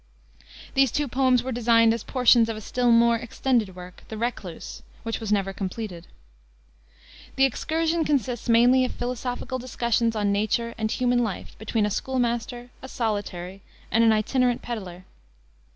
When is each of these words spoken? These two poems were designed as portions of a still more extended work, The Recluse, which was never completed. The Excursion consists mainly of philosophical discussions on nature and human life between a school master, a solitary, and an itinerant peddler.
These 0.73 0.91
two 0.91 1.07
poems 1.07 1.43
were 1.43 1.51
designed 1.51 1.93
as 1.93 2.03
portions 2.03 2.49
of 2.49 2.57
a 2.57 2.61
still 2.61 2.91
more 2.91 3.17
extended 3.17 3.75
work, 3.75 4.01
The 4.07 4.17
Recluse, 4.17 4.81
which 5.03 5.19
was 5.19 5.31
never 5.31 5.53
completed. 5.53 6.07
The 7.35 7.43
Excursion 7.45 8.03
consists 8.03 8.49
mainly 8.49 8.83
of 8.83 8.93
philosophical 8.95 9.59
discussions 9.59 10.15
on 10.15 10.31
nature 10.31 10.73
and 10.75 10.89
human 10.91 11.23
life 11.23 11.55
between 11.59 11.85
a 11.85 11.91
school 11.91 12.17
master, 12.17 12.71
a 12.81 12.87
solitary, 12.87 13.61
and 13.91 14.03
an 14.03 14.11
itinerant 14.11 14.63
peddler. 14.63 15.05